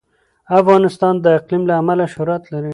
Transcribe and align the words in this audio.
افغانستان 0.59 1.13
د 1.23 1.25
اقلیم 1.37 1.63
له 1.69 1.73
امله 1.81 2.05
شهرت 2.13 2.43
لري. 2.53 2.69